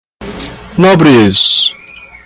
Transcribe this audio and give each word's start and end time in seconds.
Nobres 0.79 1.45